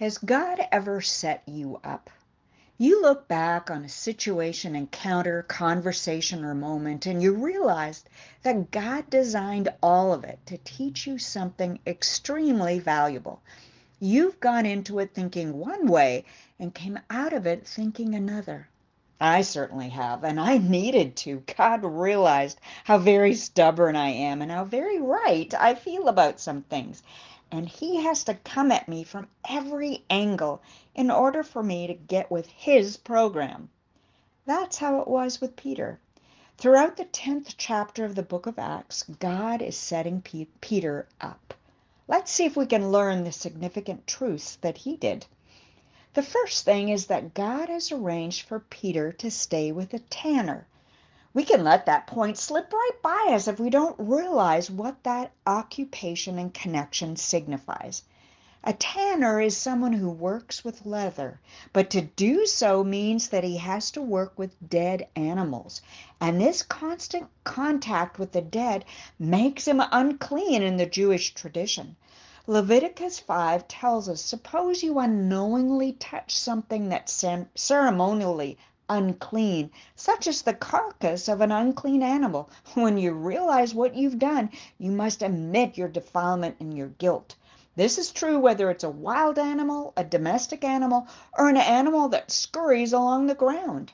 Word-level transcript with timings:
Has 0.00 0.16
God 0.16 0.66
ever 0.72 1.02
set 1.02 1.42
you 1.44 1.78
up? 1.84 2.08
You 2.78 3.02
look 3.02 3.28
back 3.28 3.70
on 3.70 3.84
a 3.84 3.88
situation, 3.90 4.74
encounter, 4.74 5.42
conversation, 5.42 6.42
or 6.42 6.54
moment, 6.54 7.04
and 7.04 7.22
you 7.22 7.34
realize 7.34 8.02
that 8.42 8.70
God 8.70 9.10
designed 9.10 9.68
all 9.82 10.14
of 10.14 10.24
it 10.24 10.38
to 10.46 10.56
teach 10.56 11.06
you 11.06 11.18
something 11.18 11.80
extremely 11.86 12.78
valuable. 12.78 13.42
You've 14.00 14.40
gone 14.40 14.64
into 14.64 15.00
it 15.00 15.12
thinking 15.12 15.58
one 15.58 15.86
way 15.86 16.24
and 16.58 16.74
came 16.74 16.98
out 17.10 17.34
of 17.34 17.46
it 17.46 17.66
thinking 17.66 18.14
another. 18.14 18.70
I 19.20 19.42
certainly 19.42 19.90
have, 19.90 20.24
and 20.24 20.40
I 20.40 20.56
needed 20.56 21.14
to. 21.16 21.42
God 21.58 21.84
realized 21.84 22.58
how 22.84 22.96
very 22.96 23.34
stubborn 23.34 23.96
I 23.96 24.08
am 24.08 24.40
and 24.40 24.50
how 24.50 24.64
very 24.64 24.98
right 24.98 25.52
I 25.52 25.74
feel 25.74 26.08
about 26.08 26.40
some 26.40 26.62
things 26.62 27.02
and 27.50 27.68
he 27.68 28.02
has 28.02 28.24
to 28.24 28.34
come 28.34 28.70
at 28.70 28.88
me 28.88 29.02
from 29.02 29.28
every 29.48 30.04
angle 30.08 30.62
in 30.94 31.10
order 31.10 31.42
for 31.42 31.62
me 31.62 31.86
to 31.86 31.94
get 31.94 32.30
with 32.30 32.46
his 32.46 32.96
program. 32.96 33.68
That's 34.46 34.78
how 34.78 35.00
it 35.00 35.08
was 35.08 35.40
with 35.40 35.56
Peter. 35.56 35.98
Throughout 36.58 36.96
the 36.96 37.06
10th 37.06 37.54
chapter 37.56 38.04
of 38.04 38.14
the 38.14 38.22
book 38.22 38.46
of 38.46 38.58
Acts, 38.58 39.02
God 39.02 39.62
is 39.62 39.76
setting 39.76 40.22
Peter 40.60 41.08
up. 41.20 41.54
Let's 42.06 42.30
see 42.30 42.44
if 42.44 42.56
we 42.56 42.66
can 42.66 42.92
learn 42.92 43.24
the 43.24 43.32
significant 43.32 44.06
truths 44.06 44.56
that 44.60 44.78
he 44.78 44.96
did. 44.96 45.26
The 46.14 46.22
first 46.22 46.64
thing 46.64 46.88
is 46.88 47.06
that 47.06 47.34
God 47.34 47.68
has 47.68 47.92
arranged 47.92 48.42
for 48.42 48.60
Peter 48.60 49.12
to 49.12 49.30
stay 49.30 49.70
with 49.72 49.94
a 49.94 50.00
tanner. 50.00 50.66
We 51.32 51.44
can 51.44 51.62
let 51.62 51.86
that 51.86 52.08
point 52.08 52.38
slip 52.38 52.72
right 52.72 53.02
by 53.02 53.26
us 53.32 53.46
if 53.46 53.60
we 53.60 53.70
don't 53.70 53.94
realize 53.98 54.68
what 54.68 55.04
that 55.04 55.30
occupation 55.46 56.38
and 56.38 56.52
connection 56.52 57.14
signifies. 57.14 58.02
A 58.64 58.72
tanner 58.72 59.40
is 59.40 59.56
someone 59.56 59.92
who 59.92 60.10
works 60.10 60.64
with 60.64 60.84
leather, 60.84 61.40
but 61.72 61.88
to 61.90 62.02
do 62.02 62.46
so 62.46 62.84
means 62.84 63.28
that 63.28 63.44
he 63.44 63.56
has 63.56 63.90
to 63.92 64.02
work 64.02 64.38
with 64.38 64.68
dead 64.68 65.08
animals. 65.16 65.80
And 66.20 66.40
this 66.40 66.62
constant 66.62 67.28
contact 67.44 68.18
with 68.18 68.32
the 68.32 68.42
dead 68.42 68.84
makes 69.18 69.68
him 69.68 69.80
unclean 69.92 70.62
in 70.62 70.76
the 70.76 70.84
Jewish 70.84 71.32
tradition. 71.32 71.96
Leviticus 72.46 73.18
5 73.18 73.68
tells 73.68 74.08
us 74.08 74.20
suppose 74.20 74.82
you 74.82 74.98
unknowingly 74.98 75.92
touch 75.92 76.36
something 76.36 76.88
that's 76.88 77.24
ceremonially 77.54 78.58
unclean, 78.90 79.70
such 79.94 80.26
as 80.26 80.42
the 80.42 80.52
carcass 80.52 81.28
of 81.28 81.40
an 81.40 81.52
unclean 81.52 82.02
animal. 82.02 82.50
When 82.74 82.98
you 82.98 83.12
realize 83.12 83.74
what 83.74 83.94
you've 83.94 84.18
done, 84.18 84.50
you 84.78 84.90
must 84.90 85.22
admit 85.22 85.78
your 85.78 85.88
defilement 85.88 86.56
and 86.60 86.76
your 86.76 86.88
guilt. 86.88 87.36
This 87.76 87.96
is 87.98 88.10
true 88.10 88.38
whether 88.38 88.68
it's 88.68 88.84
a 88.84 88.90
wild 88.90 89.38
animal, 89.38 89.92
a 89.96 90.04
domestic 90.04 90.64
animal, 90.64 91.06
or 91.38 91.48
an 91.48 91.56
animal 91.56 92.08
that 92.08 92.32
scurries 92.32 92.92
along 92.92 93.28
the 93.28 93.34
ground. 93.34 93.92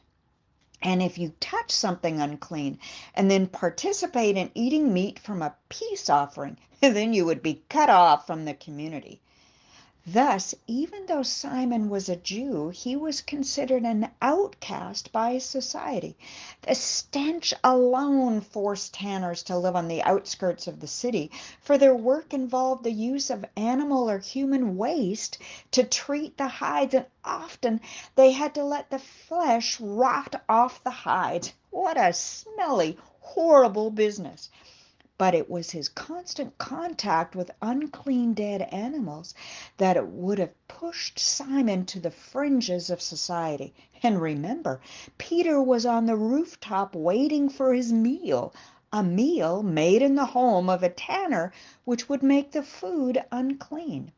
And 0.82 1.02
if 1.02 1.18
you 1.18 1.34
touch 1.40 1.70
something 1.70 2.20
unclean 2.20 2.78
and 3.14 3.30
then 3.30 3.48
participate 3.48 4.36
in 4.36 4.50
eating 4.54 4.92
meat 4.92 5.18
from 5.18 5.42
a 5.42 5.54
peace 5.68 6.08
offering, 6.08 6.56
then 6.80 7.12
you 7.12 7.24
would 7.26 7.42
be 7.42 7.62
cut 7.68 7.90
off 7.90 8.26
from 8.26 8.44
the 8.44 8.54
community. 8.54 9.20
Thus, 10.08 10.54
even 10.68 11.06
though 11.06 11.24
Simon 11.24 11.88
was 11.90 12.08
a 12.08 12.14
Jew, 12.14 12.68
he 12.68 12.94
was 12.94 13.20
considered 13.20 13.82
an 13.82 14.08
outcast 14.22 15.10
by 15.10 15.38
society. 15.38 16.16
The 16.62 16.76
stench 16.76 17.52
alone 17.64 18.40
forced 18.40 18.94
tanners 18.94 19.42
to 19.42 19.58
live 19.58 19.74
on 19.74 19.88
the 19.88 20.04
outskirts 20.04 20.68
of 20.68 20.78
the 20.78 20.86
city, 20.86 21.32
for 21.60 21.76
their 21.76 21.96
work 21.96 22.32
involved 22.32 22.84
the 22.84 22.92
use 22.92 23.30
of 23.30 23.44
animal 23.56 24.08
or 24.08 24.20
human 24.20 24.76
waste 24.76 25.38
to 25.72 25.82
treat 25.82 26.38
the 26.38 26.46
hides, 26.46 26.94
and 26.94 27.06
often 27.24 27.80
they 28.14 28.30
had 28.30 28.54
to 28.54 28.62
let 28.62 28.90
the 28.90 29.00
flesh 29.00 29.80
rot 29.80 30.40
off 30.48 30.84
the 30.84 30.90
hides. 30.90 31.52
What 31.70 31.96
a 32.00 32.12
smelly, 32.12 32.96
horrible 33.18 33.90
business! 33.90 34.50
But 35.18 35.34
it 35.34 35.48
was 35.48 35.70
his 35.70 35.88
constant 35.88 36.58
contact 36.58 37.34
with 37.34 37.50
unclean 37.62 38.34
dead 38.34 38.60
animals 38.70 39.34
that 39.78 40.06
would 40.08 40.38
have 40.38 40.68
pushed 40.68 41.18
Simon 41.18 41.86
to 41.86 41.98
the 41.98 42.10
fringes 42.10 42.90
of 42.90 43.00
society. 43.00 43.72
And 44.02 44.20
remember, 44.20 44.80
Peter 45.16 45.62
was 45.62 45.86
on 45.86 46.04
the 46.04 46.16
rooftop 46.16 46.94
waiting 46.94 47.48
for 47.48 47.72
his 47.72 47.92
meal, 47.92 48.52
a 48.92 49.02
meal 49.02 49.62
made 49.62 50.02
in 50.02 50.16
the 50.16 50.26
home 50.26 50.68
of 50.68 50.82
a 50.82 50.90
tanner, 50.90 51.52
which 51.84 52.08
would 52.08 52.22
make 52.22 52.52
the 52.52 52.62
food 52.62 53.24
unclean. 53.32 54.12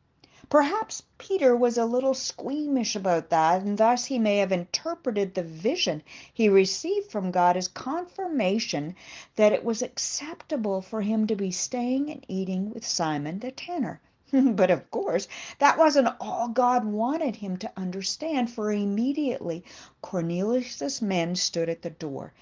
Perhaps 0.51 1.03
Peter 1.19 1.55
was 1.55 1.77
a 1.77 1.85
little 1.85 2.15
squeamish 2.15 2.95
about 2.95 3.29
that, 3.29 3.61
and 3.61 3.77
thus 3.77 4.05
he 4.05 4.17
may 4.17 4.37
have 4.37 4.51
interpreted 4.51 5.35
the 5.35 5.43
vision 5.43 6.01
he 6.33 6.49
received 6.49 7.11
from 7.11 7.29
God 7.29 7.55
as 7.55 7.67
confirmation 7.67 8.95
that 9.35 9.53
it 9.53 9.63
was 9.63 9.83
acceptable 9.83 10.81
for 10.81 11.03
him 11.03 11.27
to 11.27 11.35
be 11.35 11.51
staying 11.51 12.09
and 12.09 12.25
eating 12.27 12.73
with 12.73 12.83
Simon 12.83 13.37
the 13.37 13.51
tanner. 13.51 14.01
but 14.33 14.71
of 14.71 14.89
course, 14.89 15.27
that 15.59 15.77
wasn't 15.77 16.15
all 16.19 16.47
God 16.47 16.83
wanted 16.83 17.35
him 17.35 17.55
to 17.57 17.71
understand, 17.77 18.49
for 18.49 18.71
immediately 18.71 19.63
Cornelius's 20.01 20.99
men 20.99 21.35
stood 21.35 21.69
at 21.69 21.83
the 21.83 21.91
door. 21.91 22.33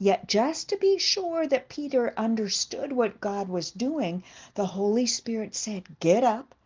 Yet, 0.00 0.26
just 0.26 0.68
to 0.70 0.76
be 0.76 0.98
sure 0.98 1.46
that 1.46 1.68
Peter 1.68 2.12
understood 2.16 2.92
what 2.92 3.20
God 3.20 3.48
was 3.48 3.70
doing, 3.70 4.24
the 4.56 4.66
Holy 4.66 5.06
Spirit 5.06 5.54
said, 5.54 5.84
Get 6.00 6.24
up 6.24 6.56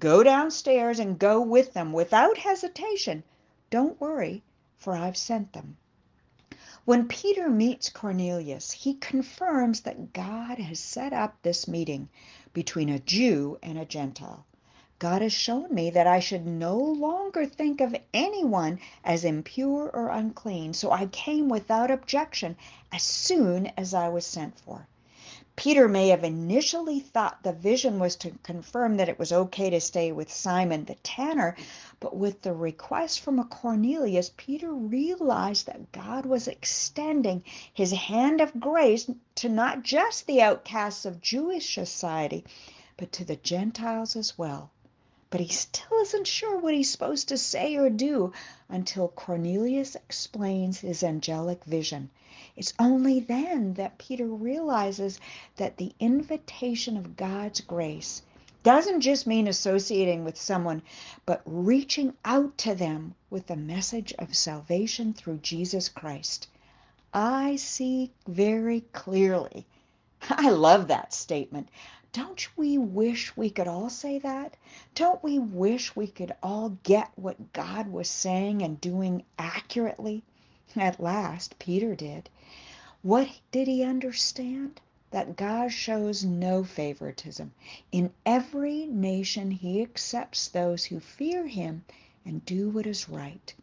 Go 0.00 0.24
downstairs 0.24 0.98
and 0.98 1.16
go 1.16 1.40
with 1.40 1.72
them 1.72 1.92
without 1.92 2.38
hesitation. 2.38 3.22
Don't 3.70 4.00
worry, 4.00 4.42
for 4.76 4.96
I've 4.96 5.16
sent 5.16 5.52
them. 5.52 5.76
When 6.84 7.06
Peter 7.06 7.48
meets 7.48 7.88
Cornelius, 7.88 8.72
he 8.72 8.94
confirms 8.94 9.82
that 9.82 10.12
God 10.12 10.58
has 10.58 10.80
set 10.80 11.12
up 11.12 11.40
this 11.42 11.68
meeting 11.68 12.08
between 12.52 12.88
a 12.88 12.98
Jew 12.98 13.58
and 13.62 13.78
a 13.78 13.84
Gentile. 13.84 14.44
God 14.98 15.22
has 15.22 15.32
shown 15.32 15.72
me 15.72 15.90
that 15.90 16.08
I 16.08 16.18
should 16.18 16.46
no 16.46 16.76
longer 16.76 17.46
think 17.46 17.80
of 17.80 17.94
anyone 18.12 18.80
as 19.04 19.24
impure 19.24 19.88
or 19.90 20.08
unclean, 20.08 20.74
so 20.74 20.90
I 20.90 21.06
came 21.06 21.48
without 21.48 21.92
objection 21.92 22.56
as 22.90 23.04
soon 23.04 23.66
as 23.76 23.94
I 23.94 24.08
was 24.08 24.26
sent 24.26 24.58
for. 24.58 24.88
Peter 25.56 25.88
may 25.88 26.08
have 26.08 26.22
initially 26.22 27.00
thought 27.00 27.42
the 27.42 27.52
vision 27.52 27.98
was 27.98 28.14
to 28.14 28.30
confirm 28.42 28.98
that 28.98 29.08
it 29.08 29.18
was 29.18 29.32
okay 29.32 29.70
to 29.70 29.80
stay 29.80 30.12
with 30.12 30.30
Simon 30.30 30.84
the 30.84 30.94
tanner, 30.96 31.56
but 31.98 32.14
with 32.14 32.42
the 32.42 32.52
request 32.52 33.20
from 33.20 33.42
Cornelius, 33.48 34.30
Peter 34.36 34.70
realized 34.74 35.64
that 35.66 35.92
God 35.92 36.26
was 36.26 36.46
extending 36.46 37.42
his 37.72 37.92
hand 37.92 38.42
of 38.42 38.60
grace 38.60 39.10
to 39.36 39.48
not 39.48 39.82
just 39.82 40.26
the 40.26 40.42
outcasts 40.42 41.06
of 41.06 41.22
Jewish 41.22 41.74
society, 41.74 42.44
but 42.98 43.10
to 43.12 43.24
the 43.24 43.36
Gentiles 43.36 44.14
as 44.14 44.36
well. 44.36 44.70
But 45.28 45.40
he 45.40 45.48
still 45.48 45.98
isn't 46.02 46.26
sure 46.26 46.56
what 46.58 46.74
he's 46.74 46.90
supposed 46.90 47.28
to 47.28 47.36
say 47.38 47.76
or 47.76 47.90
do 47.90 48.32
until 48.68 49.08
Cornelius 49.08 49.96
explains 49.96 50.80
his 50.80 51.02
angelic 51.02 51.64
vision. 51.64 52.10
It's 52.54 52.72
only 52.78 53.20
then 53.20 53.74
that 53.74 53.98
Peter 53.98 54.26
realizes 54.26 55.18
that 55.56 55.78
the 55.78 55.94
invitation 55.98 56.96
of 56.96 57.16
God's 57.16 57.60
grace 57.60 58.22
doesn't 58.62 59.00
just 59.00 59.26
mean 59.26 59.46
associating 59.46 60.24
with 60.24 60.36
someone, 60.36 60.82
but 61.24 61.40
reaching 61.44 62.14
out 62.24 62.58
to 62.58 62.74
them 62.74 63.14
with 63.30 63.46
the 63.46 63.56
message 63.56 64.12
of 64.18 64.34
salvation 64.34 65.12
through 65.12 65.38
Jesus 65.38 65.88
Christ. 65.88 66.48
I 67.12 67.56
see 67.56 68.10
very 68.26 68.82
clearly. 68.92 69.66
I 70.30 70.50
love 70.50 70.88
that 70.88 71.14
statement. 71.14 71.68
Don't 72.12 72.48
we 72.56 72.78
wish 72.78 73.36
we 73.36 73.50
could 73.50 73.66
all 73.66 73.90
say 73.90 74.18
that? 74.20 74.56
Don't 74.94 75.22
we 75.24 75.38
wish 75.38 75.96
we 75.96 76.06
could 76.06 76.34
all 76.42 76.78
get 76.84 77.10
what 77.16 77.52
God 77.52 77.88
was 77.88 78.08
saying 78.08 78.62
and 78.62 78.80
doing 78.80 79.24
accurately? 79.38 80.22
At 80.76 81.00
last, 81.00 81.58
Peter 81.58 81.94
did. 81.94 82.28
What 83.02 83.28
did 83.50 83.66
he 83.66 83.82
understand? 83.82 84.80
That 85.10 85.36
God 85.36 85.72
shows 85.72 86.24
no 86.24 86.64
favoritism. 86.64 87.52
In 87.90 88.12
every 88.24 88.86
nation, 88.86 89.50
he 89.50 89.82
accepts 89.82 90.48
those 90.48 90.84
who 90.84 91.00
fear 91.00 91.46
him 91.46 91.84
and 92.24 92.44
do 92.44 92.68
what 92.68 92.86
is 92.86 93.08
right. 93.08 93.54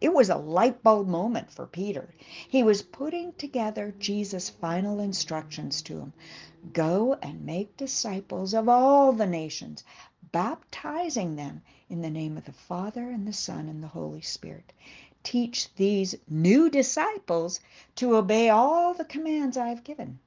It 0.00 0.14
was 0.14 0.30
a 0.30 0.36
light 0.36 0.84
bulb 0.84 1.08
moment 1.08 1.50
for 1.50 1.66
Peter. 1.66 2.14
He 2.48 2.62
was 2.62 2.82
putting 2.82 3.32
together 3.32 3.92
Jesus' 3.98 4.48
final 4.48 5.00
instructions 5.00 5.82
to 5.82 5.98
him 5.98 6.12
Go 6.72 7.14
and 7.14 7.44
make 7.44 7.76
disciples 7.76 8.54
of 8.54 8.68
all 8.68 9.12
the 9.12 9.26
nations, 9.26 9.82
baptizing 10.30 11.34
them 11.34 11.62
in 11.88 12.00
the 12.00 12.10
name 12.10 12.36
of 12.36 12.44
the 12.44 12.52
Father 12.52 13.10
and 13.10 13.26
the 13.26 13.32
Son 13.32 13.68
and 13.68 13.82
the 13.82 13.88
Holy 13.88 14.20
Spirit. 14.20 14.72
Teach 15.24 15.74
these 15.74 16.14
new 16.28 16.70
disciples 16.70 17.58
to 17.96 18.14
obey 18.14 18.48
all 18.48 18.94
the 18.94 19.04
commands 19.04 19.56
I 19.56 19.70
have 19.70 19.82
given. 19.82 20.20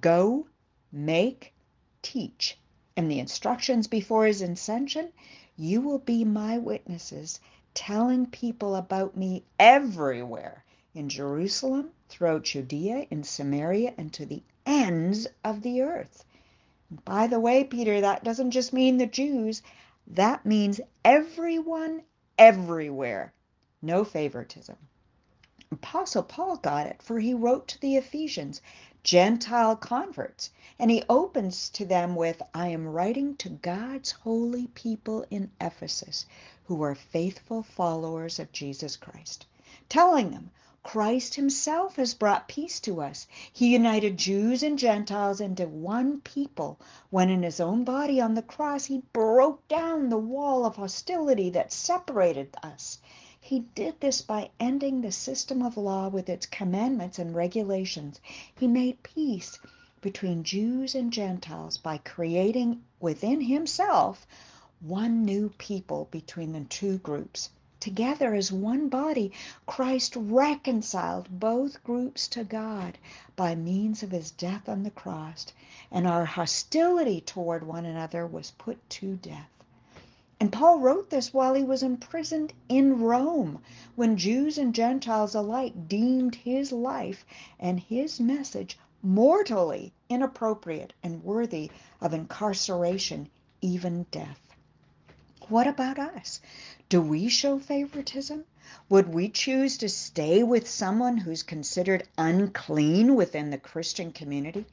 Go, 0.00 0.48
make, 0.90 1.54
teach. 2.02 2.58
And 2.96 3.08
the 3.08 3.20
instructions 3.20 3.86
before 3.86 4.26
his 4.26 4.42
ascension 4.42 5.12
You 5.56 5.80
will 5.80 6.00
be 6.00 6.24
my 6.24 6.58
witnesses, 6.58 7.38
telling 7.74 8.26
people 8.26 8.76
about 8.76 9.16
me 9.16 9.44
everywhere 9.58 10.64
in 10.94 11.08
Jerusalem, 11.08 11.90
throughout 12.08 12.44
Judea, 12.44 13.06
in 13.10 13.24
Samaria, 13.24 13.92
and 13.98 14.12
to 14.12 14.24
the 14.24 14.42
ends 14.64 15.26
of 15.42 15.62
the 15.62 15.82
earth. 15.82 16.24
By 17.04 17.26
the 17.26 17.40
way, 17.40 17.64
Peter, 17.64 18.00
that 18.00 18.22
doesn't 18.22 18.52
just 18.52 18.72
mean 18.72 18.98
the 18.98 19.06
Jews, 19.06 19.62
that 20.06 20.46
means 20.46 20.80
everyone, 21.04 22.02
everywhere. 22.38 23.32
No 23.82 24.04
favoritism. 24.04 24.76
Apostle 25.72 26.22
Paul 26.22 26.56
got 26.58 26.86
it, 26.86 27.02
for 27.02 27.18
he 27.18 27.34
wrote 27.34 27.66
to 27.68 27.80
the 27.80 27.96
Ephesians, 27.96 28.62
Gentile 29.02 29.74
converts, 29.74 30.50
and 30.78 30.90
he 30.90 31.02
opens 31.08 31.68
to 31.70 31.84
them 31.84 32.14
with, 32.14 32.40
I 32.54 32.68
am 32.68 32.86
writing 32.86 33.34
to 33.36 33.48
God's 33.48 34.12
holy 34.12 34.68
people 34.68 35.26
in 35.30 35.50
Ephesus 35.60 36.26
who 36.66 36.82
are 36.82 36.94
faithful 36.94 37.62
followers 37.62 38.38
of 38.38 38.50
Jesus 38.50 38.96
Christ, 38.96 39.46
telling 39.88 40.30
them 40.30 40.50
Christ 40.82 41.34
himself 41.34 41.96
has 41.96 42.12
brought 42.12 42.46
peace 42.46 42.78
to 42.80 43.00
us. 43.00 43.26
He 43.50 43.72
united 43.72 44.18
Jews 44.18 44.62
and 44.62 44.78
Gentiles 44.78 45.40
into 45.40 45.66
one 45.66 46.20
people 46.20 46.78
when 47.08 47.30
in 47.30 47.42
his 47.42 47.58
own 47.58 47.84
body 47.84 48.20
on 48.20 48.34
the 48.34 48.42
cross 48.42 48.84
he 48.84 49.02
broke 49.14 49.66
down 49.66 50.10
the 50.10 50.18
wall 50.18 50.66
of 50.66 50.76
hostility 50.76 51.48
that 51.50 51.72
separated 51.72 52.54
us. 52.62 52.98
He 53.40 53.60
did 53.74 54.00
this 54.00 54.20
by 54.20 54.50
ending 54.60 55.00
the 55.00 55.12
system 55.12 55.62
of 55.62 55.76
law 55.76 56.08
with 56.08 56.28
its 56.28 56.46
commandments 56.46 57.18
and 57.18 57.34
regulations. 57.34 58.20
He 58.54 58.66
made 58.66 59.02
peace 59.02 59.58
between 60.02 60.44
Jews 60.44 60.94
and 60.94 61.10
Gentiles 61.10 61.78
by 61.78 61.96
creating 61.96 62.82
within 63.00 63.40
himself 63.40 64.26
one 64.86 65.24
new 65.24 65.48
people 65.56 66.06
between 66.10 66.52
the 66.52 66.60
two 66.64 66.98
groups. 66.98 67.48
Together 67.80 68.34
as 68.34 68.52
one 68.52 68.88
body, 68.88 69.32
Christ 69.66 70.14
reconciled 70.14 71.40
both 71.40 71.82
groups 71.84 72.28
to 72.28 72.44
God 72.44 72.98
by 73.34 73.54
means 73.54 74.02
of 74.02 74.10
his 74.10 74.30
death 74.30 74.68
on 74.68 74.82
the 74.82 74.90
cross, 74.90 75.46
and 75.90 76.06
our 76.06 76.26
hostility 76.26 77.22
toward 77.22 77.66
one 77.66 77.86
another 77.86 78.26
was 78.26 78.52
put 78.58 78.78
to 78.90 79.16
death. 79.16 79.48
And 80.38 80.52
Paul 80.52 80.80
wrote 80.80 81.08
this 81.08 81.32
while 81.32 81.54
he 81.54 81.62
was 81.62 81.82
imprisoned 81.82 82.52
in 82.68 83.00
Rome, 83.00 83.60
when 83.96 84.18
Jews 84.18 84.58
and 84.58 84.74
Gentiles 84.74 85.34
alike 85.34 85.88
deemed 85.88 86.34
his 86.34 86.72
life 86.72 87.24
and 87.58 87.80
his 87.80 88.20
message 88.20 88.78
mortally 89.02 89.94
inappropriate 90.10 90.92
and 91.02 91.24
worthy 91.24 91.70
of 92.02 92.12
incarceration, 92.12 93.30
even 93.62 94.04
death. 94.10 94.53
What 95.50 95.66
about 95.66 95.98
us? 95.98 96.40
Do 96.88 97.02
we 97.02 97.28
show 97.28 97.58
favoritism? 97.58 98.46
Would 98.88 99.12
we 99.12 99.28
choose 99.28 99.76
to 99.76 99.90
stay 99.90 100.42
with 100.42 100.66
someone 100.66 101.18
who's 101.18 101.42
considered 101.42 102.08
unclean 102.16 103.14
within 103.14 103.50
the 103.50 103.58
Christian 103.58 104.10
community? 104.10 104.64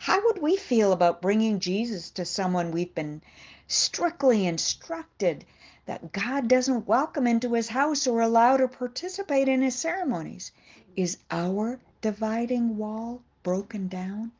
How 0.00 0.22
would 0.26 0.42
we 0.42 0.56
feel 0.56 0.92
about 0.92 1.22
bringing 1.22 1.60
Jesus 1.60 2.10
to 2.10 2.26
someone 2.26 2.72
we've 2.72 2.94
been 2.94 3.22
strictly 3.66 4.46
instructed 4.46 5.46
that 5.86 6.12
God 6.12 6.46
doesn't 6.46 6.86
welcome 6.86 7.26
into 7.26 7.54
his 7.54 7.68
house 7.68 8.06
or 8.06 8.20
allow 8.20 8.58
to 8.58 8.68
participate 8.68 9.48
in 9.48 9.62
his 9.62 9.76
ceremonies? 9.76 10.52
Is 10.94 11.16
our 11.30 11.80
dividing 12.02 12.76
wall 12.76 13.22
broken 13.42 13.88
down? 13.88 14.32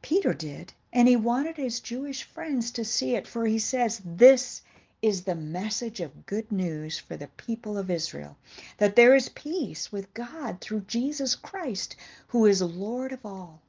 Peter 0.00 0.32
did, 0.32 0.72
and 0.92 1.08
he 1.08 1.16
wanted 1.16 1.56
his 1.56 1.80
Jewish 1.80 2.22
friends 2.22 2.70
to 2.70 2.84
see 2.84 3.16
it, 3.16 3.26
for 3.26 3.46
he 3.46 3.58
says, 3.58 4.00
This 4.04 4.62
is 5.02 5.24
the 5.24 5.34
message 5.34 5.98
of 5.98 6.26
good 6.26 6.52
news 6.52 6.96
for 6.96 7.16
the 7.16 7.26
people 7.36 7.76
of 7.76 7.90
Israel 7.90 8.36
that 8.78 8.94
there 8.94 9.16
is 9.16 9.28
peace 9.30 9.90
with 9.90 10.14
God 10.14 10.60
through 10.60 10.82
Jesus 10.82 11.34
Christ, 11.34 11.96
who 12.28 12.46
is 12.46 12.62
Lord 12.62 13.10
of 13.10 13.26
all. 13.26 13.60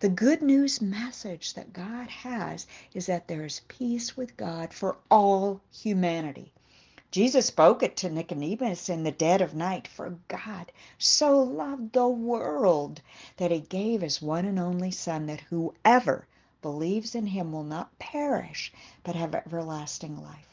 The 0.00 0.08
good 0.08 0.42
news 0.42 0.82
message 0.82 1.54
that 1.54 1.72
God 1.72 2.08
has 2.08 2.66
is 2.92 3.06
that 3.06 3.28
there 3.28 3.44
is 3.44 3.60
peace 3.68 4.16
with 4.16 4.36
God 4.36 4.74
for 4.74 4.96
all 5.10 5.60
humanity. 5.72 6.52
Jesus 7.12 7.46
spoke 7.46 7.84
it 7.84 7.96
to 7.98 8.10
Nicodemus 8.10 8.88
in 8.88 9.04
the 9.04 9.12
dead 9.12 9.40
of 9.40 9.54
night, 9.54 9.86
for 9.86 10.18
God 10.26 10.72
so 10.98 11.40
loved 11.40 11.92
the 11.92 12.08
world 12.08 13.00
that 13.36 13.52
he 13.52 13.60
gave 13.60 14.00
his 14.00 14.20
one 14.20 14.44
and 14.44 14.58
only 14.58 14.90
Son, 14.90 15.26
that 15.26 15.42
whoever 15.42 16.26
believes 16.62 17.14
in 17.14 17.26
him 17.26 17.52
will 17.52 17.62
not 17.62 17.96
perish, 18.00 18.72
but 19.04 19.14
have 19.14 19.34
everlasting 19.36 20.20
life. 20.20 20.49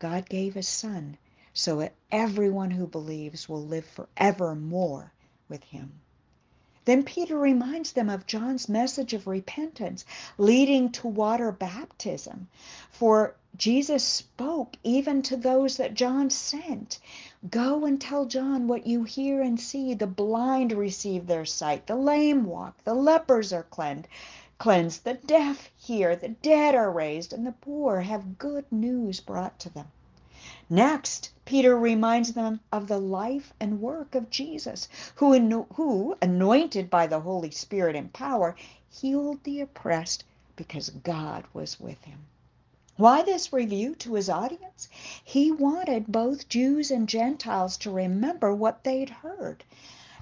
God 0.00 0.28
gave 0.28 0.54
his 0.54 0.66
Son 0.66 1.16
so 1.54 1.76
that 1.76 1.94
everyone 2.10 2.72
who 2.72 2.86
believes 2.86 3.48
will 3.48 3.62
live 3.62 3.84
forevermore 3.84 5.12
with 5.48 5.62
him. 5.64 6.00
Then 6.86 7.04
Peter 7.04 7.38
reminds 7.38 7.92
them 7.92 8.08
of 8.08 8.26
John's 8.26 8.68
message 8.68 9.12
of 9.12 9.26
repentance 9.26 10.06
leading 10.38 10.90
to 10.92 11.06
water 11.06 11.52
baptism. 11.52 12.48
For 12.90 13.36
Jesus 13.56 14.02
spoke 14.02 14.76
even 14.82 15.20
to 15.22 15.36
those 15.36 15.76
that 15.76 15.92
John 15.92 16.30
sent. 16.30 16.98
Go 17.50 17.84
and 17.84 18.00
tell 18.00 18.24
John 18.24 18.66
what 18.66 18.86
you 18.86 19.04
hear 19.04 19.42
and 19.42 19.60
see. 19.60 19.92
The 19.92 20.06
blind 20.06 20.72
receive 20.72 21.26
their 21.26 21.44
sight, 21.44 21.86
the 21.86 21.96
lame 21.96 22.46
walk, 22.46 22.82
the 22.84 22.94
lepers 22.94 23.52
are 23.52 23.64
cleansed, 23.64 24.08
cleansed, 24.60 25.04
the 25.04 25.14
deaf 25.14 25.70
hear, 25.74 26.14
the 26.14 26.28
dead 26.28 26.74
are 26.74 26.92
raised, 26.92 27.32
and 27.32 27.46
the 27.46 27.52
poor 27.52 28.02
have 28.02 28.38
good 28.38 28.70
news 28.70 29.18
brought 29.18 29.58
to 29.58 29.70
them. 29.70 29.86
Next, 30.68 31.30
Peter 31.46 31.78
reminds 31.78 32.34
them 32.34 32.60
of 32.70 32.86
the 32.86 32.98
life 33.00 33.54
and 33.58 33.80
work 33.80 34.14
of 34.14 34.28
Jesus, 34.28 34.86
who, 35.14 35.64
who, 35.76 36.14
anointed 36.20 36.90
by 36.90 37.06
the 37.06 37.20
Holy 37.20 37.50
Spirit 37.50 37.96
and 37.96 38.12
power, 38.12 38.54
healed 38.90 39.42
the 39.44 39.62
oppressed 39.62 40.24
because 40.56 40.90
God 40.90 41.44
was 41.54 41.80
with 41.80 42.04
him. 42.04 42.18
Why 42.98 43.22
this 43.22 43.54
review 43.54 43.94
to 43.94 44.12
his 44.12 44.28
audience? 44.28 44.90
He 45.24 45.50
wanted 45.50 46.12
both 46.12 46.50
Jews 46.50 46.90
and 46.90 47.08
Gentiles 47.08 47.78
to 47.78 47.90
remember 47.90 48.54
what 48.54 48.84
they'd 48.84 49.08
heard 49.08 49.64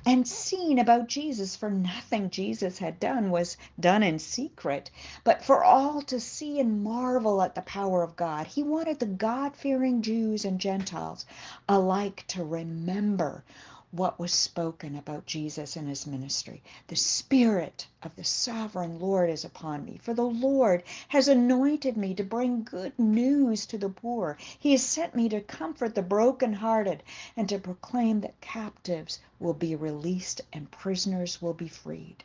and 0.07 0.29
seen 0.29 0.79
about 0.79 1.09
Jesus, 1.09 1.57
for 1.57 1.71
nothing 1.71 2.31
Jesus 2.31 2.79
had 2.79 3.01
done 3.01 3.31
was 3.31 3.57
done 3.81 4.03
in 4.03 4.19
secret, 4.19 4.91
but 5.25 5.45
for 5.45 5.65
all 5.65 6.03
to 6.03 6.21
see 6.21 6.61
and 6.61 6.85
marvel 6.85 7.43
at 7.43 7.55
the 7.55 7.63
power 7.63 8.03
of 8.03 8.17
God. 8.17 8.47
He 8.47 8.63
wanted 8.63 9.01
the 9.01 9.07
God 9.07 9.57
fearing 9.57 10.03
Jews 10.03 10.45
and 10.45 10.61
Gentiles 10.61 11.27
alike 11.69 12.25
to 12.29 12.45
remember 12.45 13.45
what 13.91 14.19
was 14.19 14.33
spoken 14.33 14.95
about 14.95 15.25
Jesus 15.25 15.75
and 15.75 15.89
his 15.89 16.07
ministry. 16.07 16.63
The 16.89 16.97
Spirit 16.97 17.87
of 18.03 18.15
the 18.17 18.25
sovereign 18.25 18.99
Lord 19.01 19.31
is 19.31 19.47
upon 19.47 19.85
me, 19.85 19.99
for 20.03 20.13
the 20.13 20.27
Lord 20.27 20.83
has 21.09 21.27
anointed 21.27 21.97
me 21.97 22.15
to 22.15 22.23
bring 22.23 22.65
good 22.65 22.99
news 22.99 23.65
to 23.67 23.79
the 23.79 23.89
poor. 23.89 24.37
He 24.59 24.73
has 24.73 24.83
sent 24.83 25.15
me 25.15 25.31
to 25.31 25.41
comfort 25.41 25.95
the 25.95 26.03
brokenhearted 26.03 27.03
and 27.37 27.49
to 27.49 27.59
proclaim 27.59 28.21
that 28.21 28.41
captives 28.43 29.21
will 29.41 29.55
be 29.55 29.75
released 29.75 30.43
and 30.53 30.71
prisoners 30.71 31.41
will 31.41 31.55
be 31.55 31.69
freed. 31.69 32.25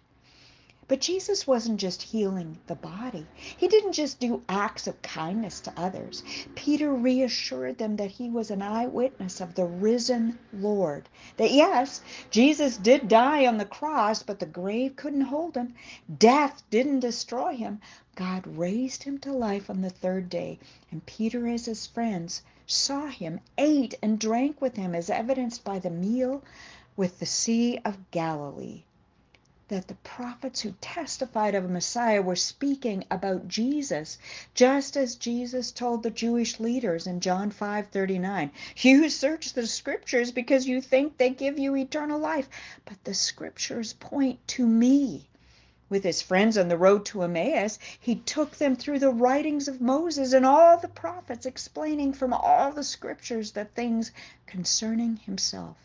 But 0.90 1.00
Jesus 1.00 1.48
wasn't 1.48 1.80
just 1.80 2.02
healing 2.02 2.60
the 2.68 2.76
body. 2.76 3.26
He 3.56 3.70
didn't 3.70 3.94
just 3.94 4.20
do 4.20 4.44
acts 4.50 4.86
of 4.86 5.02
kindness 5.02 5.62
to 5.62 5.74
others. 5.78 6.24
Peter 6.56 6.94
reassured 6.94 7.78
them 7.78 7.96
that 7.96 8.12
he 8.12 8.30
was 8.30 8.52
an 8.52 8.62
eyewitness 8.62 9.40
of 9.40 9.56
the 9.56 9.64
risen 9.64 10.38
Lord. 10.52 11.08
That 11.38 11.52
yes, 11.52 12.02
Jesus 12.32 12.76
did 12.76 13.08
die 13.08 13.48
on 13.48 13.58
the 13.58 13.64
cross, 13.64 14.24
but 14.24 14.40
the 14.40 14.46
grave 14.46 14.98
couldn't 14.98 15.22
hold 15.22 15.56
him. 15.56 15.74
Death 16.18 16.64
didn't 16.70 17.00
destroy 17.00 17.56
him. 17.56 17.80
God 18.16 18.46
raised 18.46 19.04
him 19.04 19.20
to 19.20 19.32
life 19.32 19.70
on 19.70 19.82
the 19.82 19.90
third 19.90 20.30
day. 20.30 20.60
And 20.92 21.06
Peter, 21.06 21.48
as 21.48 21.64
his 21.64 21.88
friends, 21.88 22.42
saw 22.68 23.08
him, 23.08 23.40
ate 23.58 23.94
and 24.02 24.20
drank 24.20 24.60
with 24.60 24.76
him, 24.76 24.94
as 24.94 25.10
evidenced 25.10 25.64
by 25.64 25.80
the 25.80 25.90
meal 25.90 26.44
with 26.98 27.20
the 27.20 27.26
Sea 27.26 27.80
of 27.86 28.12
Galilee 28.12 28.84
that 29.74 29.88
the 29.88 29.96
prophets 29.96 30.62
who 30.62 30.72
testified 30.82 31.56
of 31.56 31.66
a 31.66 31.68
Messiah 31.68 32.22
were 32.22 32.36
speaking 32.36 33.04
about 33.10 33.48
Jesus, 33.48 34.20
just 34.54 34.96
as 34.96 35.16
Jesus 35.16 35.72
told 35.72 36.04
the 36.04 36.12
Jewish 36.12 36.60
leaders 36.60 37.08
in 37.08 37.20
John 37.20 37.50
5:39, 37.50 38.52
"You 38.78 39.10
search 39.10 39.54
the 39.54 39.66
scriptures 39.66 40.32
because 40.32 40.68
you 40.68 40.80
think 40.80 41.18
they 41.18 41.32
give 41.32 41.58
you 41.58 41.76
eternal 41.76 42.20
life, 42.20 42.48
but 42.86 43.04
the 43.04 43.16
scriptures 43.16 43.94
point 43.94 44.48
to 44.50 44.68
me." 44.68 45.28
With 45.90 46.04
his 46.04 46.22
friends 46.22 46.56
on 46.56 46.68
the 46.68 46.78
road 46.78 47.04
to 47.08 47.24
Emmaus, 47.24 47.80
he 48.00 48.18
took 48.18 48.58
them 48.58 48.76
through 48.76 49.00
the 49.00 49.10
writings 49.10 49.68
of 49.68 49.82
Moses 49.82 50.34
and 50.34 50.46
all 50.46 50.78
the 50.78 50.88
prophets, 50.88 51.48
explaining 51.48 52.14
from 52.14 52.32
all 52.32 52.72
the 52.72 52.84
scriptures 52.84 53.54
the 53.54 53.66
things 53.66 54.12
concerning 54.46 55.16
himself. 55.16 55.78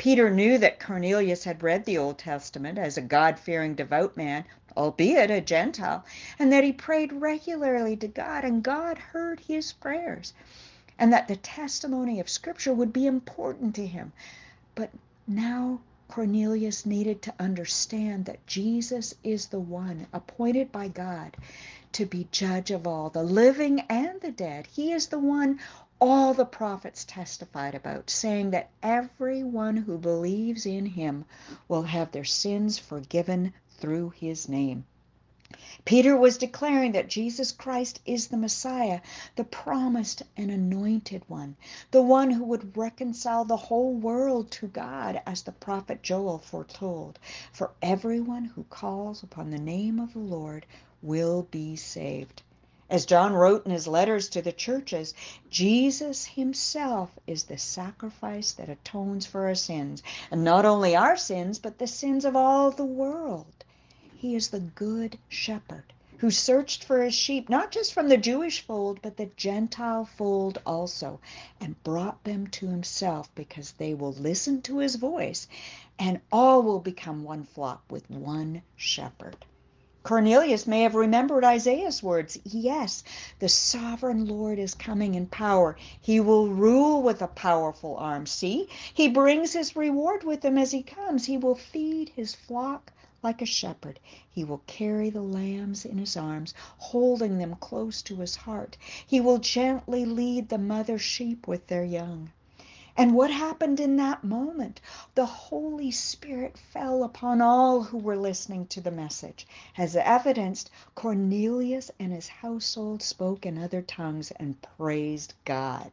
Peter 0.00 0.30
knew 0.30 0.56
that 0.58 0.80
Cornelius 0.80 1.44
had 1.44 1.62
read 1.62 1.84
the 1.84 1.98
Old 1.98 2.18
Testament 2.18 2.78
as 2.78 2.96
a 2.96 3.02
God 3.02 3.38
fearing, 3.38 3.74
devout 3.76 4.16
man, 4.16 4.46
albeit 4.76 5.30
a 5.30 5.42
Gentile, 5.42 6.06
and 6.38 6.50
that 6.52 6.64
he 6.64 6.72
prayed 6.72 7.12
regularly 7.12 7.96
to 7.98 8.08
God, 8.08 8.44
and 8.44 8.62
God 8.64 8.98
heard 8.98 9.40
his 9.40 9.74
prayers. 9.74 10.32
and 10.98 11.12
that 11.12 11.28
the 11.28 11.36
testimony 11.36 12.20
of 12.20 12.30
Scripture 12.30 12.74
would 12.74 12.92
be 12.94 13.06
important 13.06 13.76
to 13.76 13.86
him. 13.86 14.12
But 14.76 14.90
now 15.28 15.80
Cornelius 16.08 16.86
needed 16.86 17.22
to 17.22 17.34
understand 17.40 18.26
that 18.26 18.46
Jesus 18.46 19.14
is 19.24 19.48
the 19.48 19.60
one 19.60 20.08
appointed 20.12 20.72
by 20.72 20.88
God 20.88 21.36
to 21.92 22.06
be 22.06 22.28
judge 22.32 22.72
of 22.72 22.86
all, 22.86 23.10
the 23.10 23.24
living 23.24 23.80
and 23.90 24.20
the 24.22 24.32
dead. 24.32 24.68
He 24.68 24.92
is 24.92 25.08
the 25.08 25.20
one 25.20 25.60
all 26.00 26.32
the 26.32 26.46
prophets 26.46 27.04
testified 27.04 27.74
about, 27.74 28.08
saying 28.08 28.50
that 28.50 28.70
everyone 28.82 29.76
who 29.76 29.98
believes 29.98 30.64
in 30.64 30.86
him 30.86 31.24
will 31.68 31.82
have 31.82 32.10
their 32.12 32.24
sins 32.24 32.78
forgiven 32.78 33.52
through 33.78 34.10
his 34.10 34.48
name. 34.48 34.84
Peter 35.84 36.16
was 36.16 36.38
declaring 36.38 36.92
that 36.92 37.08
Jesus 37.08 37.50
Christ 37.50 38.00
is 38.06 38.28
the 38.28 38.36
Messiah, 38.36 39.00
the 39.34 39.44
promised 39.44 40.22
and 40.36 40.50
anointed 40.50 41.22
one, 41.26 41.56
the 41.90 42.02
one 42.02 42.30
who 42.30 42.44
would 42.44 42.76
reconcile 42.76 43.44
the 43.44 43.56
whole 43.56 43.92
world 43.92 44.50
to 44.52 44.68
God, 44.68 45.20
as 45.26 45.42
the 45.42 45.52
prophet 45.52 46.02
Joel 46.02 46.38
foretold. 46.38 47.18
For 47.52 47.72
everyone 47.82 48.44
who 48.44 48.64
calls 48.70 49.22
upon 49.22 49.50
the 49.50 49.58
name 49.58 49.98
of 49.98 50.12
the 50.12 50.20
Lord 50.20 50.66
will 51.02 51.42
be 51.50 51.76
saved. 51.76 52.42
As 52.90 53.06
John 53.06 53.34
wrote 53.34 53.64
in 53.66 53.70
his 53.70 53.86
letters 53.86 54.28
to 54.30 54.42
the 54.42 54.50
churches, 54.50 55.14
Jesus 55.48 56.26
himself 56.26 57.16
is 57.24 57.44
the 57.44 57.56
sacrifice 57.56 58.50
that 58.54 58.68
atones 58.68 59.26
for 59.26 59.46
our 59.46 59.54
sins, 59.54 60.02
and 60.28 60.42
not 60.42 60.64
only 60.64 60.96
our 60.96 61.16
sins, 61.16 61.60
but 61.60 61.78
the 61.78 61.86
sins 61.86 62.24
of 62.24 62.34
all 62.34 62.72
the 62.72 62.84
world. 62.84 63.64
He 64.16 64.34
is 64.34 64.48
the 64.48 64.58
good 64.58 65.20
shepherd 65.28 65.92
who 66.16 66.32
searched 66.32 66.82
for 66.82 67.00
his 67.00 67.14
sheep, 67.14 67.48
not 67.48 67.70
just 67.70 67.94
from 67.94 68.08
the 68.08 68.16
Jewish 68.16 68.60
fold, 68.60 69.00
but 69.02 69.16
the 69.16 69.30
Gentile 69.36 70.04
fold 70.04 70.60
also, 70.66 71.20
and 71.60 71.80
brought 71.84 72.24
them 72.24 72.48
to 72.48 72.66
himself 72.66 73.32
because 73.36 73.70
they 73.72 73.94
will 73.94 74.14
listen 74.14 74.62
to 74.62 74.78
his 74.78 74.96
voice, 74.96 75.46
and 75.96 76.20
all 76.32 76.60
will 76.60 76.80
become 76.80 77.22
one 77.22 77.44
flock 77.44 77.84
with 77.88 78.10
one 78.10 78.62
shepherd. 78.74 79.36
Cornelius 80.02 80.66
may 80.66 80.80
have 80.80 80.94
remembered 80.94 81.44
Isaiah's 81.44 82.02
words. 82.02 82.38
Yes, 82.44 83.04
the 83.38 83.50
sovereign 83.50 84.24
Lord 84.24 84.58
is 84.58 84.74
coming 84.74 85.14
in 85.14 85.26
power. 85.26 85.76
He 86.00 86.20
will 86.20 86.48
rule 86.48 87.02
with 87.02 87.20
a 87.20 87.26
powerful 87.28 87.96
arm. 87.98 88.24
See, 88.24 88.66
he 88.94 89.08
brings 89.08 89.52
his 89.52 89.76
reward 89.76 90.24
with 90.24 90.42
him 90.42 90.56
as 90.56 90.70
he 90.70 90.82
comes. 90.82 91.26
He 91.26 91.36
will 91.36 91.54
feed 91.54 92.08
his 92.08 92.34
flock 92.34 92.92
like 93.22 93.42
a 93.42 93.46
shepherd. 93.46 94.00
He 94.30 94.42
will 94.42 94.62
carry 94.66 95.10
the 95.10 95.20
lambs 95.20 95.84
in 95.84 95.98
his 95.98 96.16
arms, 96.16 96.54
holding 96.78 97.36
them 97.36 97.56
close 97.56 98.00
to 98.02 98.16
his 98.16 98.36
heart. 98.36 98.78
He 99.06 99.20
will 99.20 99.36
gently 99.38 100.06
lead 100.06 100.48
the 100.48 100.56
mother 100.56 100.96
sheep 100.98 101.46
with 101.46 101.66
their 101.66 101.84
young. 101.84 102.30
And 103.00 103.14
what 103.14 103.30
happened 103.30 103.80
in 103.80 103.96
that 103.96 104.24
moment? 104.24 104.78
The 105.14 105.24
Holy 105.24 105.90
Spirit 105.90 106.58
fell 106.58 107.02
upon 107.02 107.40
all 107.40 107.82
who 107.82 107.96
were 107.96 108.14
listening 108.14 108.66
to 108.66 108.82
the 108.82 108.90
message. 108.90 109.46
As 109.78 109.96
evidenced, 109.96 110.70
Cornelius 110.94 111.90
and 111.98 112.12
his 112.12 112.28
household 112.28 113.02
spoke 113.02 113.46
in 113.46 113.56
other 113.56 113.80
tongues 113.80 114.32
and 114.32 114.60
praised 114.76 115.32
God. 115.46 115.90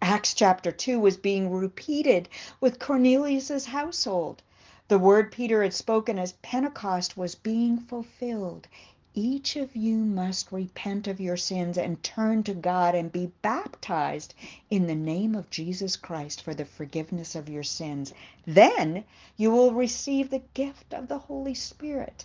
Acts 0.00 0.32
chapter 0.32 0.72
2 0.72 0.98
was 0.98 1.18
being 1.18 1.50
repeated 1.50 2.30
with 2.62 2.78
Cornelius's 2.78 3.66
household. 3.66 4.42
The 4.88 4.98
word 4.98 5.32
Peter 5.32 5.62
had 5.62 5.74
spoken 5.74 6.18
as 6.18 6.32
Pentecost 6.40 7.14
was 7.14 7.34
being 7.34 7.76
fulfilled. 7.76 8.68
Each 9.14 9.56
of 9.56 9.76
you 9.76 9.98
must 9.98 10.50
repent 10.50 11.06
of 11.06 11.20
your 11.20 11.36
sins 11.36 11.76
and 11.76 12.02
turn 12.02 12.44
to 12.44 12.54
God 12.54 12.94
and 12.94 13.12
be 13.12 13.30
baptized 13.42 14.32
in 14.70 14.86
the 14.86 14.94
name 14.94 15.34
of 15.34 15.50
Jesus 15.50 15.96
Christ 15.96 16.40
for 16.40 16.54
the 16.54 16.64
forgiveness 16.64 17.34
of 17.34 17.46
your 17.46 17.62
sins. 17.62 18.14
Then 18.46 19.04
you 19.36 19.50
will 19.50 19.74
receive 19.74 20.30
the 20.30 20.42
gift 20.54 20.94
of 20.94 21.08
the 21.08 21.18
Holy 21.18 21.52
Spirit. 21.52 22.24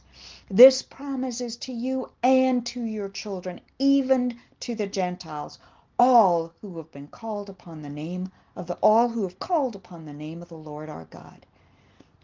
This 0.49 0.81
promise 0.81 1.41
is 1.41 1.57
to 1.57 1.73
you 1.73 2.09
and 2.23 2.65
to 2.67 2.81
your 2.81 3.09
children, 3.09 3.59
even 3.77 4.39
to 4.61 4.73
the 4.73 4.87
Gentiles, 4.87 5.59
all 5.99 6.53
who 6.61 6.77
have 6.77 6.93
been 6.93 7.07
called 7.07 7.49
upon 7.49 7.81
the 7.81 7.89
name 7.89 8.31
of 8.55 8.67
the 8.67 8.75
all 8.75 9.09
who 9.09 9.23
have 9.23 9.39
called 9.39 9.75
upon 9.75 10.05
the 10.05 10.13
name 10.13 10.41
of 10.41 10.47
the 10.47 10.55
Lord 10.55 10.87
our 10.87 11.03
God. 11.03 11.45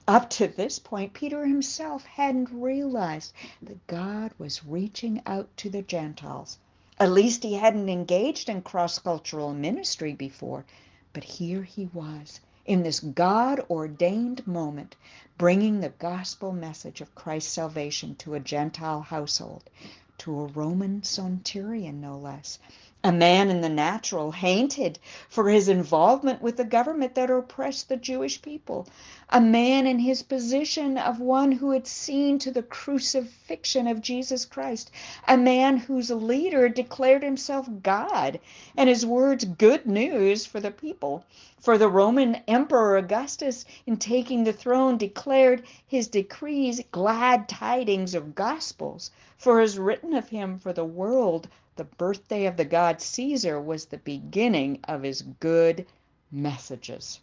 Up 0.05 0.29
to 0.31 0.50
this 0.50 0.79
point, 0.79 1.13
Peter 1.13 1.45
himself 1.45 2.03
hadn't 2.03 2.50
realized 2.51 3.31
that 3.62 3.88
God 3.88 4.33
was 4.38 4.65
reaching 4.65 5.22
out 5.25 5.48
to 5.57 5.69
the 5.69 5.81
Gentiles. 5.81 6.57
At 7.00 7.12
least 7.12 7.43
he 7.43 7.53
hadn't 7.53 7.88
engaged 7.88 8.50
in 8.50 8.63
cross 8.63 9.00
cultural 9.00 9.53
ministry 9.53 10.13
before. 10.13 10.65
But 11.13 11.24
here 11.24 11.63
he 11.63 11.86
was, 11.93 12.41
in 12.65 12.83
this 12.83 13.00
God 13.00 13.62
ordained 13.69 14.45
moment, 14.45 14.95
bringing 15.38 15.79
the 15.79 15.89
gospel 15.89 16.51
message 16.51 17.00
of 17.00 17.15
Christ's 17.15 17.53
salvation 17.53 18.15
to 18.15 18.33
a 18.33 18.41
Gentile 18.41 19.01
household, 19.01 19.69
to 20.17 20.41
a 20.41 20.48
Roman 20.48 21.03
centurion, 21.03 22.01
no 22.01 22.17
less 22.17 22.60
a 23.05 23.12
man 23.12 23.50
in 23.50 23.60
the 23.60 23.67
natural, 23.67 24.31
hated 24.31 24.98
for 25.27 25.50
his 25.50 25.67
involvement 25.67 26.41
with 26.41 26.55
the 26.55 26.63
government 26.63 27.13
that 27.15 27.29
oppressed 27.29 27.89
the 27.89 27.98
Jewish 27.98 28.41
people, 28.41 28.88
a 29.29 29.41
man 29.41 29.86
in 29.86 30.00
his 30.00 30.24
position 30.24 30.98
of 30.98 31.19
one 31.19 31.51
who 31.51 31.72
had 31.72 31.86
seen 31.86 32.39
to 32.39 32.50
the 32.50 32.63
crucifixion 32.63 33.88
of 33.88 34.01
Jesus 34.01 34.45
Christ, 34.45 34.89
a 35.27 35.36
man 35.36 35.75
whose 35.75 36.12
leader 36.12 36.69
declared 36.69 37.24
himself 37.24 37.67
God 37.81 38.39
and 38.77 38.88
his 38.88 39.05
words 39.05 39.43
good 39.43 39.86
news 39.86 40.45
for 40.45 40.62
the 40.62 40.72
people. 40.72 41.25
For 41.60 41.77
the 41.77 41.89
Roman 41.89 42.36
Emperor 42.48 42.95
Augustus, 42.95 43.65
in 43.86 43.98
taking 43.98 44.45
the 44.45 44.53
throne, 44.53 44.98
declared 44.98 45.63
his 45.86 46.07
decrees 46.07 46.79
glad 46.93 47.50
tidings 47.50 48.15
of 48.15 48.33
gospels, 48.33 49.12
for 49.38 49.60
is 49.60 49.77
written 49.77 50.13
of 50.13 50.29
him 50.29 50.57
for 50.57 50.72
the 50.72 50.86
world 50.86 51.50
the 51.75 51.84
birthday 51.84 52.46
of 52.46 52.56
the 52.56 52.65
god 52.65 53.01
Caesar 53.01 53.60
was 53.60 53.86
the 53.86 53.98
beginning 53.98 54.80
of 54.84 55.01
his 55.03 55.24
good 55.39 55.86
messages. 56.32 57.20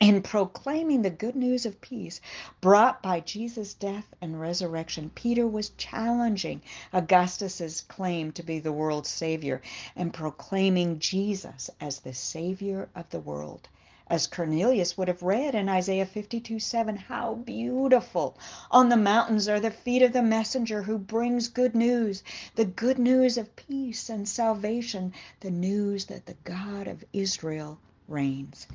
In 0.00 0.22
proclaiming 0.22 1.02
the 1.02 1.10
good 1.10 1.36
news 1.36 1.66
of 1.66 1.80
peace 1.80 2.20
brought 2.60 3.02
by 3.02 3.20
Jesus' 3.20 3.74
death 3.74 4.06
and 4.20 4.40
resurrection, 4.40 5.10
Peter 5.14 5.46
was 5.46 5.70
challenging 5.76 6.62
Augustus's 6.92 7.82
claim 7.82 8.32
to 8.32 8.42
be 8.42 8.58
the 8.58 8.72
world's 8.72 9.08
savior 9.10 9.60
and 9.96 10.12
proclaiming 10.14 10.98
Jesus 10.98 11.68
as 11.80 12.00
the 12.00 12.14
savior 12.14 12.88
of 12.94 13.08
the 13.10 13.20
world 13.20 13.68
as 14.10 14.26
Cornelius 14.26 14.98
would 14.98 15.06
have 15.06 15.22
read 15.22 15.54
in 15.54 15.68
Isaiah 15.68 16.04
52 16.04 16.58
7. 16.58 16.96
How 16.96 17.34
beautiful! 17.34 18.36
On 18.70 18.88
the 18.88 18.96
mountains 18.96 19.48
are 19.48 19.60
the 19.60 19.70
feet 19.70 20.02
of 20.02 20.12
the 20.12 20.22
messenger 20.22 20.82
who 20.82 20.98
brings 20.98 21.46
good 21.46 21.76
news, 21.76 22.24
the 22.56 22.64
good 22.64 22.98
news 22.98 23.38
of 23.38 23.54
peace 23.54 24.10
and 24.10 24.28
salvation, 24.28 25.12
the 25.38 25.50
news 25.50 26.06
that 26.06 26.26
the 26.26 26.36
God 26.42 26.88
of 26.88 27.04
Israel 27.12 27.78
reigns. 28.08 28.66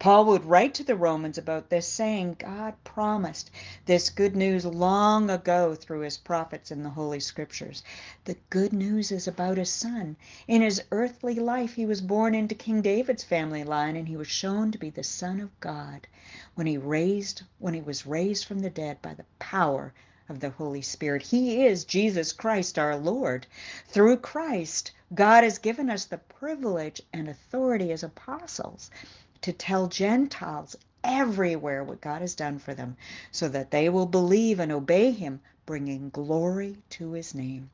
Paul 0.00 0.26
would 0.26 0.44
write 0.44 0.74
to 0.74 0.84
the 0.84 0.94
Romans 0.94 1.38
about 1.38 1.70
this, 1.70 1.84
saying, 1.84 2.36
God 2.38 2.74
promised 2.84 3.50
this 3.86 4.10
good 4.10 4.36
news 4.36 4.64
long 4.64 5.28
ago 5.28 5.74
through 5.74 6.02
his 6.02 6.16
prophets 6.16 6.70
in 6.70 6.84
the 6.84 6.90
Holy 6.90 7.18
Scriptures. 7.18 7.82
The 8.24 8.36
good 8.48 8.72
news 8.72 9.10
is 9.10 9.26
about 9.26 9.56
his 9.56 9.70
son. 9.70 10.14
In 10.46 10.62
his 10.62 10.80
earthly 10.92 11.34
life, 11.34 11.74
he 11.74 11.84
was 11.84 12.00
born 12.00 12.36
into 12.36 12.54
King 12.54 12.80
David's 12.80 13.24
family 13.24 13.64
line, 13.64 13.96
and 13.96 14.06
he 14.06 14.16
was 14.16 14.28
shown 14.28 14.70
to 14.70 14.78
be 14.78 14.88
the 14.88 15.02
Son 15.02 15.40
of 15.40 15.58
God 15.58 16.06
when 16.54 16.68
he 16.68 16.78
raised 16.78 17.42
when 17.58 17.74
he 17.74 17.80
was 17.80 18.06
raised 18.06 18.44
from 18.44 18.60
the 18.60 18.70
dead 18.70 19.02
by 19.02 19.14
the 19.14 19.26
power 19.40 19.92
of 20.28 20.38
the 20.38 20.50
Holy 20.50 20.82
Spirit. 20.82 21.22
He 21.22 21.66
is 21.66 21.84
Jesus 21.84 22.32
Christ 22.32 22.78
our 22.78 22.96
Lord. 22.96 23.48
Through 23.88 24.18
Christ, 24.18 24.92
God 25.12 25.42
has 25.42 25.58
given 25.58 25.90
us 25.90 26.04
the 26.04 26.18
privilege 26.18 27.02
and 27.12 27.28
authority 27.28 27.90
as 27.90 28.04
apostles 28.04 28.92
to 29.40 29.52
tell 29.52 29.86
Gentiles 29.86 30.74
everywhere 31.04 31.84
what 31.84 32.00
God 32.00 32.20
has 32.20 32.34
done 32.34 32.58
for 32.58 32.74
them, 32.74 32.96
so 33.30 33.48
that 33.48 33.70
they 33.70 33.88
will 33.88 34.06
believe 34.06 34.58
and 34.58 34.72
obey 34.72 35.12
Him, 35.12 35.40
bringing 35.64 36.10
glory 36.10 36.76
to 36.90 37.12
His 37.12 37.34
name. 37.34 37.70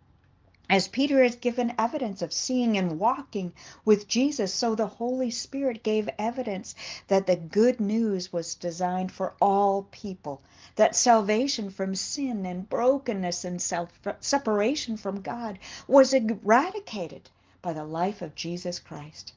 As 0.69 0.89
Peter 0.89 1.23
has 1.23 1.37
given 1.37 1.75
evidence 1.79 2.23
of 2.23 2.33
seeing 2.33 2.77
and 2.77 2.99
walking 2.99 3.53
with 3.85 4.09
Jesus, 4.09 4.53
so 4.53 4.75
the 4.75 4.87
Holy 4.87 5.31
Spirit 5.31 5.83
gave 5.83 6.09
evidence 6.19 6.75
that 7.09 7.27
the 7.27 7.37
good 7.37 7.81
news 7.81 8.33
was 8.33 8.55
designed 8.55 9.13
for 9.13 9.35
all 9.41 9.85
people, 9.91 10.43
that 10.77 10.97
salvation 10.97 11.71
from 11.71 11.95
sin 11.95 12.47
and 12.47 12.69
brokenness 12.69 13.45
and 13.45 13.61
self 13.61 13.91
separation 14.21 14.97
from 14.97 15.23
God 15.23 15.59
was 15.87 16.13
eradicated 16.13 17.31
by 17.63 17.73
the 17.73 17.85
life 17.85 18.21
of 18.23 18.35
Jesus 18.35 18.79
Christ 18.79 19.33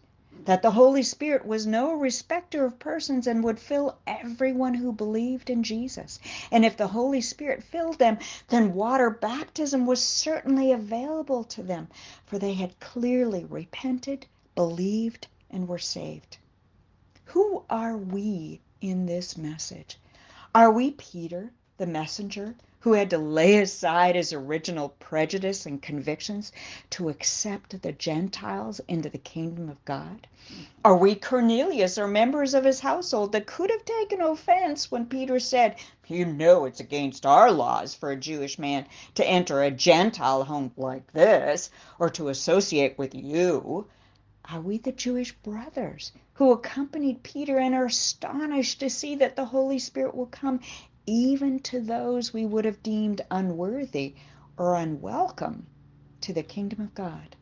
that 0.45 0.61
the 0.61 0.71
Holy 0.71 1.03
Spirit 1.03 1.45
was 1.45 1.67
no 1.67 1.93
respecter 1.93 2.65
of 2.65 2.79
persons 2.79 3.27
and 3.27 3.43
would 3.43 3.59
fill 3.59 3.97
everyone 4.07 4.73
who 4.73 4.91
believed 4.91 5.49
in 5.49 5.63
Jesus. 5.63 6.19
And 6.51 6.63
if 6.63 6.77
the 6.77 6.87
Holy 6.87 7.21
Spirit 7.21 7.63
filled 7.63 7.99
them, 7.99 8.17
then 8.49 8.73
water 8.73 9.09
baptism 9.09 9.85
was 9.85 10.01
certainly 10.01 10.71
available 10.71 11.43
to 11.45 11.63
them, 11.63 11.87
for 12.25 12.39
they 12.39 12.53
had 12.53 12.79
clearly 12.79 13.45
repented, 13.45 14.25
believed, 14.55 15.27
and 15.49 15.67
were 15.67 15.79
saved. 15.79 16.37
Who 17.25 17.63
are 17.69 17.97
we 17.97 18.61
in 18.79 19.05
this 19.05 19.37
message? 19.37 19.97
Are 20.55 20.71
we 20.71 20.91
Peter, 20.91 21.51
the 21.77 21.87
messenger, 21.87 22.55
who 22.79 22.93
had 22.93 23.09
to 23.09 23.17
lay 23.17 23.57
aside 23.57 24.15
his 24.15 24.31
original 24.31 24.89
prejudice 24.99 25.65
and 25.65 25.81
convictions 25.81 26.51
to 26.89 27.09
accept 27.09 27.81
the 27.81 27.91
Gentiles 27.91 28.79
into 28.87 29.09
the 29.09 29.17
kingdom 29.17 29.67
of 29.67 29.83
God? 29.83 30.27
Are 30.85 30.95
we 30.95 31.15
Cornelius 31.15 31.97
or 31.97 32.07
members 32.07 32.53
of 32.53 32.63
his 32.63 32.79
household 32.79 33.31
that 33.31 33.47
could 33.47 33.69
have 33.71 33.83
taken 33.83 34.21
offense 34.21 34.91
when 34.91 35.05
Peter 35.05 35.39
said, 35.39 35.75
You 36.07 36.25
know 36.25 36.65
it's 36.65 36.79
against 36.79 37.25
our 37.25 37.51
laws 37.51 37.93
for 37.93 38.11
a 38.11 38.15
Jewish 38.15 38.57
man 38.57 38.85
to 39.15 39.27
enter 39.27 39.61
a 39.61 39.71
Gentile 39.71 40.43
home 40.43 40.71
like 40.77 41.11
this 41.13 41.69
or 41.99 42.09
to 42.11 42.29
associate 42.29 42.97
with 42.97 43.15
you? 43.15 43.87
Are 44.49 44.61
we 44.61 44.77
the 44.77 44.93
Jewish 44.93 45.33
brothers 45.33 46.13
who 46.35 46.53
accompanied 46.53 47.23
Peter 47.23 47.57
and 47.57 47.75
are 47.75 47.87
astonished 47.87 48.79
to 48.79 48.89
see 48.89 49.15
that 49.15 49.35
the 49.35 49.43
Holy 49.43 49.79
Spirit 49.79 50.15
will 50.15 50.27
come 50.27 50.61
even 51.09 51.57
to 51.57 51.79
those 51.79 52.33
we 52.33 52.45
would 52.45 52.65
have 52.65 52.83
deemed 52.83 53.21
unworthy 53.31 54.13
or 54.57 54.75
unwelcome 54.75 55.65
to 56.19 56.33
the 56.33 56.43
kingdom 56.43 56.81
of 56.81 56.93
God? 56.93 57.35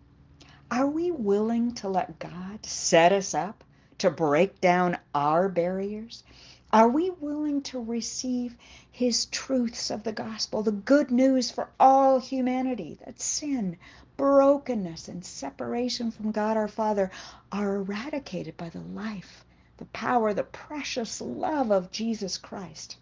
Are 0.69 0.87
we 0.87 1.09
willing 1.09 1.73
to 1.75 1.89
let 1.89 2.19
God 2.19 2.65
set 2.65 3.11
us 3.11 3.33
up 3.33 3.63
to 3.97 4.11
break 4.11 4.61
down 4.61 4.97
our 5.15 5.49
barriers? 5.49 6.23
Are 6.71 6.89
we 6.89 7.09
willing 7.09 7.61
to 7.63 7.79
receive 7.81 8.55
His 8.91 9.25
truths 9.27 9.89
of 9.89 10.03
the 10.03 10.11
gospel, 10.11 10.61
the 10.61 10.71
good 10.71 11.09
news 11.09 11.49
for 11.49 11.69
all 11.79 12.19
humanity 12.19 12.99
that 13.05 13.21
sin, 13.21 13.77
brokenness, 14.17 15.07
and 15.07 15.23
separation 15.23 16.11
from 16.11 16.31
God 16.31 16.57
our 16.57 16.67
Father 16.67 17.09
are 17.51 17.75
eradicated 17.75 18.57
by 18.57 18.69
the 18.69 18.81
life, 18.81 19.45
the 19.77 19.85
power, 19.85 20.33
the 20.33 20.43
precious 20.43 21.21
love 21.21 21.71
of 21.71 21.91
Jesus 21.91 22.37
Christ? 22.37 22.97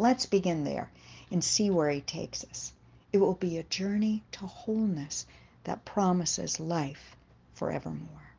Let's 0.00 0.24
begin 0.24 0.64
there 0.64 0.90
and 1.30 1.44
see 1.44 1.68
where 1.68 1.90
He 1.90 2.00
takes 2.00 2.42
us. 2.44 2.72
It 3.12 3.18
will 3.18 3.34
be 3.34 3.58
a 3.58 3.64
journey 3.64 4.22
to 4.32 4.46
wholeness 4.46 5.26
that 5.64 5.84
promises 5.84 6.58
life 6.58 7.16
forevermore. 7.52 8.29